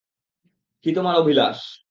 [0.85, 1.57] কী তোমার অভিলাষ?